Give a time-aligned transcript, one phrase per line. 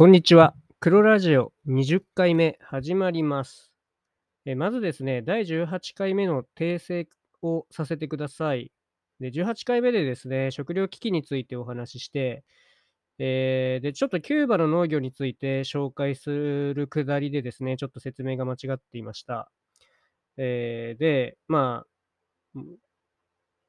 [0.00, 0.54] こんにちは。
[0.80, 3.70] 黒ラジオ20回目始まります。
[4.46, 7.06] えまずですね、第18回目の訂正
[7.42, 8.72] をさせてください。
[9.20, 12.44] で18回目でですね、食料危機についてお話しして、
[13.18, 19.50] えーで、ちょっとキューバの農業について紹介するくだりでですね、ちょっと説明が間違っていました。
[20.38, 21.84] えーで、ま
[22.56, 22.60] あ、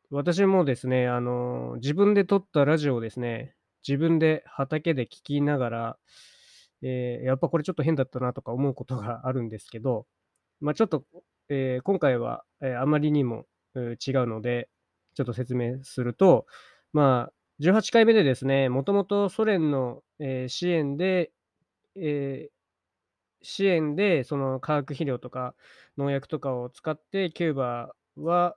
[0.09, 3.53] 私もですね、あの、自分で撮ったラジオをですね、
[3.87, 5.97] 自分で畑で聞きながら、
[6.83, 10.07] えーやっぱこれちょっと変だったなとか思うことがあるんですけど、
[10.61, 11.03] まあ、ちょっと、
[11.49, 14.69] えー今回は、えあまりにも、えー違うので、
[15.15, 16.47] ちょっと説明すると、
[16.93, 21.31] まあ、18回目でですね、もともとソ連の、え支援で、
[21.95, 22.49] え
[23.41, 25.55] 支援でその化学肥料とか
[25.97, 28.55] 農薬とかを使ってキューバは、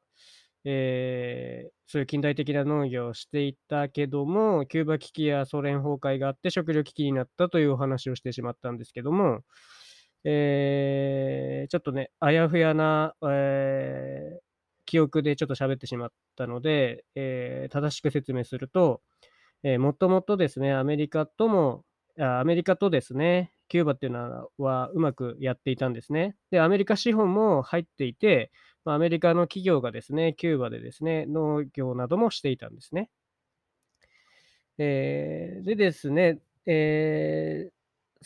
[0.64, 9.42] えーそういう近代的な農業をしていたけども、キューバ危機やソ連崩壊があって食料危機になったというお話をしてしまったんですけども、
[10.24, 14.45] えーちょっとね、あやふやな、えー
[14.87, 19.02] 記憶でちょっと喋ってしまったので、えー正しく説明すると、
[19.62, 21.85] えーもともとですね、アメリカとも、
[22.18, 26.37] アメリカとですね、キューバっていうのはうまくやっていたんですね。
[26.51, 28.51] で、アメリカ資本も入っていて、
[28.85, 33.10] まアメリカの企業がですね、キューバでですね、農業などもしていたんですね。
[34.79, 37.74] えーでですね、えー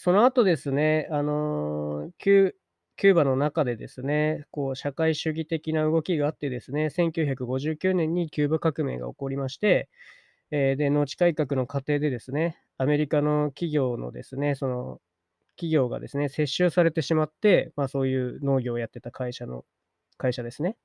[0.01, 2.53] その後ですね、あのーキュー
[2.97, 9.89] キューバの中でですね、こう社会主義的な動きがあってですね、1959年にキューバ革命が起こりまして、
[10.51, 15.01] えーで、農地改革の過程でですね、アメリカの企業のですね、その
[15.57, 19.65] 企業がですね、接収されてしまって、まあそういう農業をやってた会社の、
[20.19, 20.77] 会社ですね。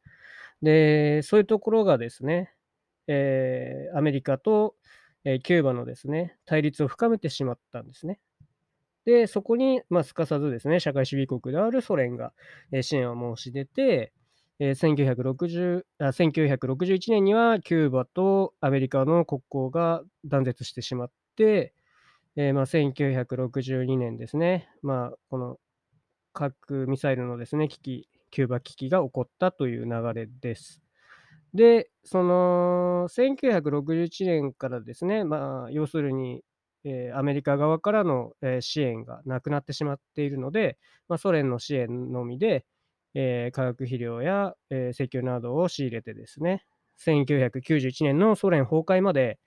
[0.62, 2.54] で、そういうところがですね、
[3.08, 4.76] えーアメリカと、
[5.26, 8.20] えーキューバのですね、対立を深めてしまったんですね。
[9.06, 12.34] で、そこに、まあ、すかさずですね、社会主義国であるソ連が、
[12.72, 14.14] えー支援を申し出て、
[14.60, 21.74] えー1960あ1961年にはキューバとアメリカの国交が断絶してしまって、
[22.36, 25.60] えーまあ、1962年ですね、まあ、この
[26.34, 30.82] 核ミサイルのですね、危機、キューバ危機が起こったという流れです。
[31.54, 36.44] で、その1961年からですね、まあ、要するに、
[36.84, 42.66] えーアメリカ側からの、えー支援がなくなってしまっているので、まあ、ソ連の支援のみで、
[43.14, 46.66] えー化学肥料や、え石油などを仕入れてですね、
[46.98, 49.40] 1991年のソ連崩壊まで、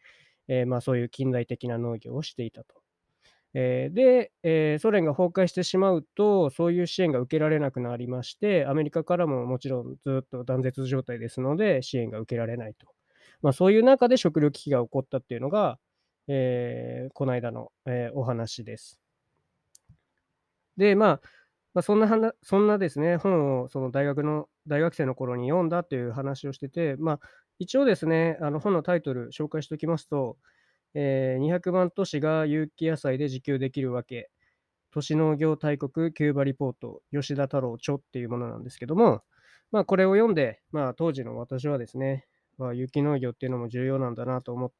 [0.48, 2.85] えまあ、そういう近代的な農業をしていたと。
[3.58, 12.86] えーで、えーソ連が崩壊してしまうと、そういう支援が受けられなくなりまして、アメリカからももちろんずっと断絶状態ですので、支援が受けられないと。
[13.40, 15.78] まあ、そういう中で食糧危機が起こったっていうのが、
[16.28, 19.00] えーこの間の、えお話です。
[20.76, 21.20] で、まあ、
[21.74, 22.08] まあ、そんな
[22.42, 27.20] そんなですね、本をその大学の大学生の頃に読んだという話をしてて、まあ、
[27.58, 30.36] 一応ですね、あの本のタイトル紹介しておきますと、
[30.98, 34.30] えー200万都市が有機野菜で自給できるわけ、
[34.90, 39.22] 都市農業大国キューバリポート、吉田太郎著っていうものなんですけども、
[39.72, 44.72] まあ、これを読んで、まあ、当時の私はですね、まあ、有機農業っていうのも重要なんだなと思っ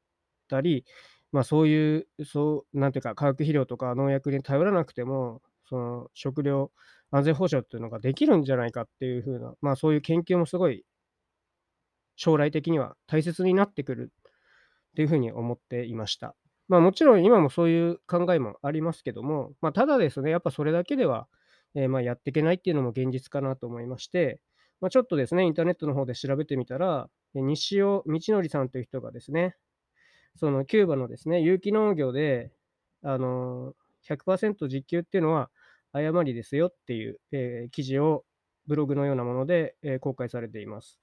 [0.49, 0.85] たり、
[1.31, 6.71] まあ、そういう、そう、なんていうか、化学肥料とか農薬に頼らなくても、その食料
[7.11, 10.83] 安全保障っていうのができるんじゃないかっていうふうな、まあ、そういう研究もすごい
[12.15, 14.11] 将来的には大切になってくる
[14.97, 16.35] っていうふうに思っていました。
[16.67, 21.27] まあ、もちろん今もそういう考えもありますけども、まあ、ただですね、やっぱそれだけでは、
[21.75, 24.41] えーまあ、やっていけないっていうのも現実かなと思いまして、
[24.81, 29.55] まあ、ちょっとですね、インターネットの方で調べてみたら、西尾道則さんという人がですね、
[30.35, 32.51] そのキューバのですね、有機農業で、
[33.03, 33.75] あの
[34.09, 35.51] 100%実給っていうのは
[35.91, 38.25] 誤りですよっていう、えー記事を
[38.65, 40.99] ブログのようなもので、えー公開されています。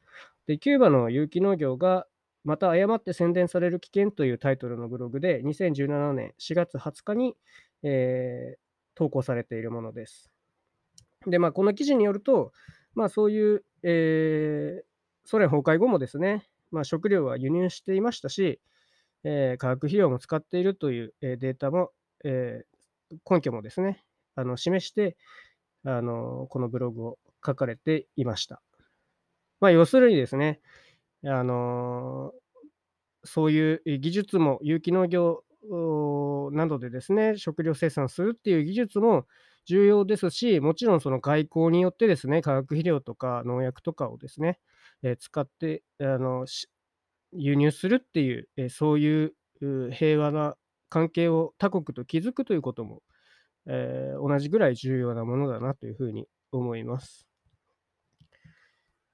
[0.49, 2.09] で、キューバの有機農業が
[2.45, 7.37] また誤って宣伝される危険というタイトルのブログで2017年4月20日に、
[7.83, 8.65] えー
[8.97, 10.31] 投稿されているものです。
[11.27, 12.53] で、まあ、この記事によると、
[12.95, 14.85] まあ、そういう、えー
[15.27, 18.61] ソ連崩壊後もですね、まあ、食料は輸入していましたし、
[19.25, 21.91] えー化学肥料も使っているという、えーデータも、
[22.25, 24.05] えー根拠もですね、
[24.37, 25.17] あの示して、
[25.85, 28.63] あのこのブログを書かれていました。
[29.61, 30.61] まあ、要するにですね、
[31.27, 32.33] あの
[33.25, 35.43] そういう技術も有機農業
[36.53, 39.27] などでですね、食料生産するっていう技術も
[39.67, 44.59] 重要ですし、もちろんその外交によってですね、化学肥料とか農薬とかをですね、
[45.03, 46.47] え使ってあの
[47.33, 50.57] 輸入するっていう、えそういうう平和な
[50.89, 53.03] 関係を他国と築くということも、
[53.67, 57.27] えー、同じぐらい重要なものだなというふうに思います。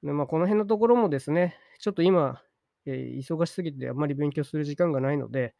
[0.02, 2.40] でまあ、この辺のところもですね、ちょっと今、
[2.86, 5.54] えー、忙しすぎてあんまり勉強する時間がないので、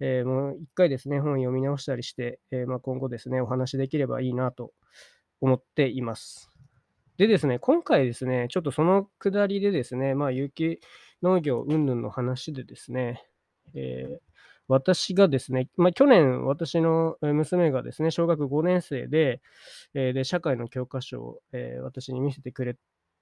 [0.00, 4.72] えー、もう一回ですね、本読み直したりして、えー、まあ、今後ですね、お話できればいいなと
[5.40, 6.50] 思っています。
[7.16, 10.80] でですね、今回ですね、ちょっとそのくだりでですね、まあ、有機
[11.22, 13.24] 農業云々の話でですね、
[13.74, 14.18] えー、
[14.68, 19.40] 私がですね、まあ、去年、私の娘がですね、小学5年生で、
[19.94, 22.76] えー、で社会の教科書を、えー、私に見せてくれ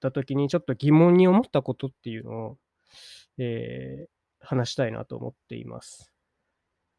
[0.05, 2.57] たときに、ちょっと疑問に思ったことっていうのを、
[3.37, 4.07] え
[4.39, 6.11] 話したいなと思っています。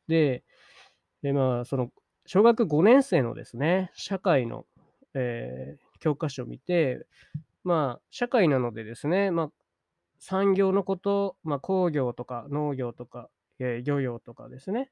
[0.09, 0.43] で、
[1.23, 1.91] でまあ、その
[2.27, 4.67] 小学5年生のですね、社会の、
[5.15, 7.07] えー、教科書を見て、
[7.65, 9.51] まあ、社会なのでですね、まあ、
[10.19, 13.29] 産業のこと、まあ、工業とか農業とか、
[13.59, 14.91] えー、漁業とかですね、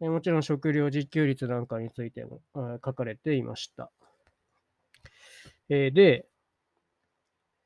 [0.00, 3.90] え、もちろん食料自給率なんかについても、え、書かれていました。
[5.68, 6.26] えー、で、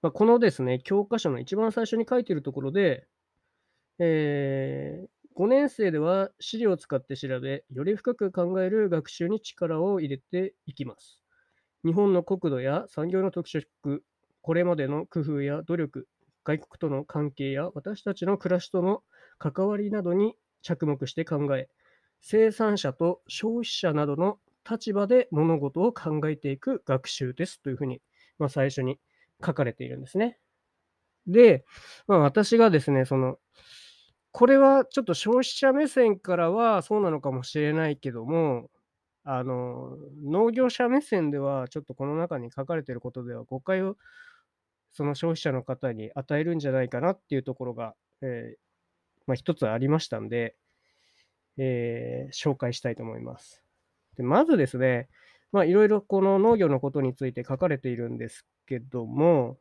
[0.03, 3.07] まあ、このですね、教科書の一番最初に書いているところで、
[3.99, 11.21] えー、5年生では資料を使って調べ、より深く考える学習に力を入れていきます。
[11.85, 14.05] 日本の国土や産業の特色、
[14.43, 16.09] これまでの工夫や努力、
[16.45, 19.03] 外国との関係や私たちの暮らしとの
[19.39, 21.69] 関わりなどに着目して考え、
[22.23, 24.39] 生産者と消費者などの
[24.69, 28.01] 立場で物事を考えていく学習ですというふうに、
[28.39, 28.99] まあ、最初に
[29.45, 30.39] 書かれているんですね。
[31.27, 31.65] で、
[32.07, 33.39] まあ、私がですね、その
[34.33, 38.71] これはちょっと消費者目線からはそうなのかもしれないけども、
[39.25, 43.97] あの、農業者目線ではちょっとこの中に書かれていることでは誤解を
[44.93, 48.59] その消費者の方に与えるんじゃないかなっていうところが、えー、
[49.27, 50.57] まあ、一つありましたんで、
[51.59, 53.63] えー、紹介したいと思います。
[54.17, 55.09] でまずですね、
[55.53, 59.59] まあ、いろいろこの農業のことについて書かれているんですけども、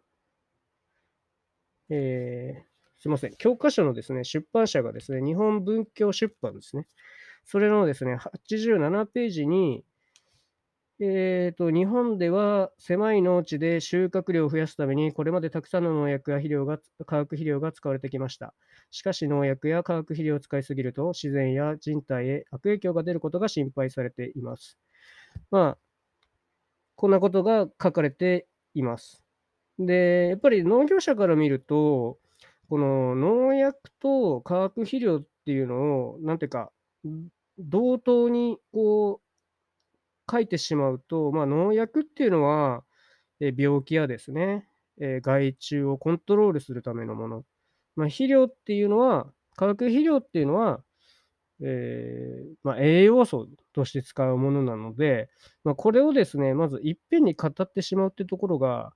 [1.90, 3.36] えー、すみません。
[3.38, 6.88] 教科書のですね、出版社がですね、日本文教出版ですね。
[7.44, 9.84] それのですね、87ページに、
[11.02, 16.78] えーと、日本では狭い農地で収穫量を増やすために、これまでたくさんの農薬や肥料が
[17.08, 18.54] 化学肥料が使われてきました。
[18.92, 24.78] しかし、農薬や化学肥料を使いすぎると、自然や人体へ悪影響が出ることが心配されています。
[25.50, 25.78] まあ、
[27.00, 29.24] こんなことが書かれています。
[29.78, 32.20] で、やっぱり農業者から見ると、
[32.70, 36.72] この農薬と化学肥料っていうのを、なんていうか、
[37.58, 42.84] 同等にこう書いてしまうと、まあ、農薬っていうのは、
[43.42, 44.68] え病気やですね、
[45.02, 47.46] え害虫をコントロールするためのもの。
[47.96, 50.84] まあ、肥料っていうのは、化学肥料っていうのは、
[51.62, 55.30] えー、まあ、栄養素として使うものなので、
[55.64, 58.94] まあ、これをですね、まずいっぺんに語ってしまうってところが、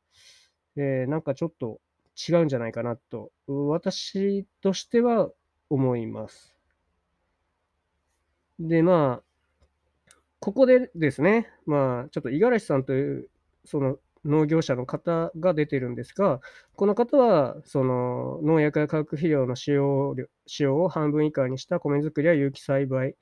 [0.75, 1.79] えー、なんかちょっと
[2.15, 5.29] 違うんじゃないかなと、私としては
[5.69, 6.55] 思います。
[8.59, 13.29] で、まあ、ここでですね、まあ、ちょっと五十嵐さんという、
[13.65, 16.39] その農業者の方が出てるんですが、
[16.75, 20.15] この方は、その農薬や化学肥料の使用
[20.47, 23.15] 使用を半分以下にした米作りや有機栽培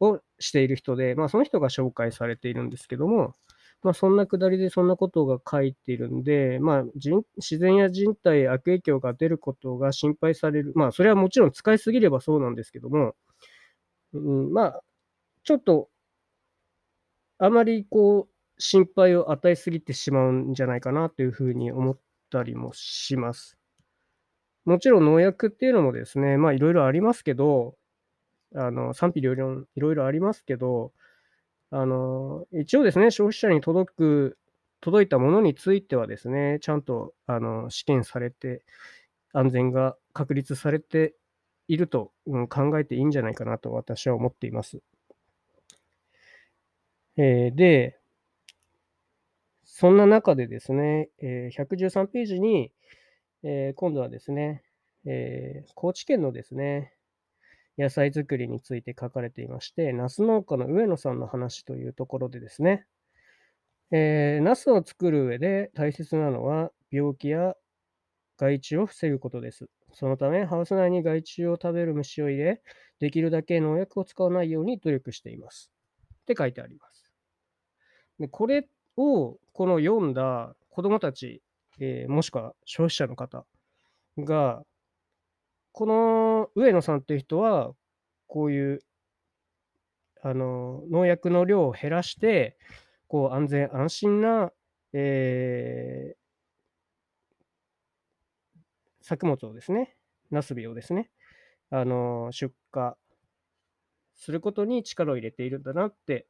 [0.00, 3.34] をしている人で、まあ、その人が紹介されているんですけども、
[3.82, 10.72] まあ、そんなくだりでそんなことが書いているんで、まあ、自然や人体へ悪影響が出ることが心配される。
[10.74, 13.14] まあ、それはもちろん使いすぎればそうなんですけども、
[14.14, 14.82] うん、まあ、
[15.44, 15.88] ちょっと、
[17.38, 21.98] あまりこう、心配を与えすぎてしまうんじゃないかなというふうに思っ
[22.30, 23.56] たりもします。
[24.64, 27.76] もちろん農薬っていうのもですね、まあいろいろありますけど、
[28.54, 30.92] あの賛否両論いろいろありますけど、
[31.70, 34.38] あの、一応ですね、消費者に届く、
[34.80, 38.64] 届いたものについてはですね、ちゃんとあの試験されて、
[39.32, 41.14] 安全が確立されて
[41.68, 44.80] いると、うん、考えていいんじゃないかなと私は思っています。
[47.16, 47.98] えー、で、
[49.78, 52.72] そんな中でですね、え、113ページに、
[53.42, 54.62] え、今度はですね、
[55.04, 56.94] え、高知県のですね、
[57.76, 62.86] 野菜作りについて書かれていまして、ナス農家の上野さんの話というところでですね、
[63.90, 67.54] えー、ナスを作る上で大切なのは病気や
[68.38, 69.68] 害虫を防ぐことです。
[69.92, 72.62] そのため、ハウス内に害虫を食べる虫を入れ、
[72.98, 75.70] できるだけ農薬を使わないように努力しています。
[76.22, 77.12] って書いてあります。
[78.18, 78.66] でこれ
[78.96, 81.42] を、この読んだ子供たち、
[81.78, 83.44] えー、もしくは消費者の方
[84.18, 84.62] が、
[85.72, 87.72] この上野さんっていう人は、
[88.26, 88.80] こういう、
[90.22, 92.56] あの、農薬の量を減らして、
[93.08, 94.50] こう安全安心な、
[94.92, 96.26] ええ
[99.06, 99.94] 作物をですね、
[100.32, 101.10] ナスビをですね、
[101.70, 102.94] あの、出荷
[104.16, 106.26] することに力を入れているんだなって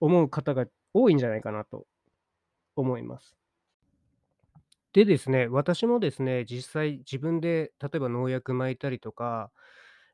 [0.00, 1.86] 思う方が多いんじゃないかなと
[2.76, 3.36] 思います。
[4.92, 9.52] でですね、私もですね、実際自分で例えば農薬撒いたりとか、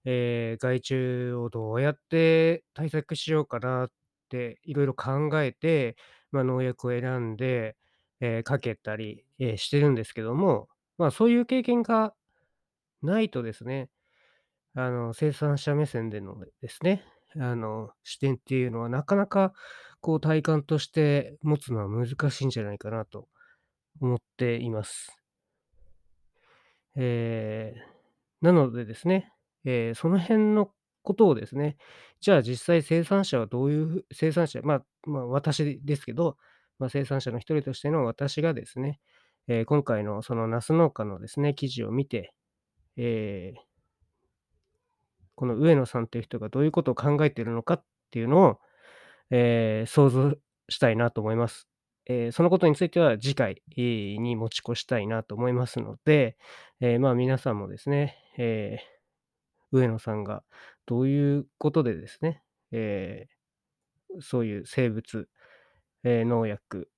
[0.05, 3.91] えー害虫をどうやって対策しようかなっ
[4.29, 5.97] ていろいろ考えて、
[6.31, 7.77] まあ、農薬を選んで、
[8.21, 10.69] えーかけたり、えーしてるんですけども、
[10.99, 12.15] まあ、そういう経験が
[13.03, 13.91] ないとですね、
[14.75, 17.05] あの、生産者目線でのですね、
[17.39, 19.53] あの、視点っていうのはなかなか
[20.01, 23.29] こう体感として持つのは難しいんじゃないかなと
[24.01, 25.23] 思っています。
[26.97, 27.97] えー
[28.43, 29.33] なのでですね、
[29.65, 30.71] えーその辺の
[31.03, 31.77] ことをですね、
[32.21, 36.37] じゃあ実際生産者はどういう生産者、まあ、まあ、私ですけど、
[36.79, 39.01] まあ、生産者の一人としての私がですね、
[39.49, 42.35] えー今回のそのナス農家のですね、記事を見て、
[42.97, 43.61] えー
[45.37, 48.59] この上野さんっていう人がどういうことを考えているのかっていうのを、
[49.31, 50.35] えー想像
[50.69, 51.69] したいなと思います。
[52.07, 56.37] えーそのことについては次回に持ち越したいなと思いますので、
[56.81, 58.97] えーまあ、皆さんもですね、えー
[59.73, 60.45] 上野さんが
[60.87, 63.37] どういうことでですね、えー
[64.21, 65.29] そういう生物、
[66.05, 66.89] え農薬、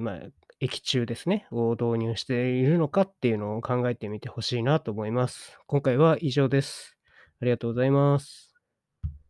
[0.00, 0.20] まあ、
[0.60, 5.58] 液中ですね、を導入しているのかっていうのを考えてみてほしいなと思います。
[5.66, 6.95] 今回は以上です。
[7.40, 8.55] ありがとうございます。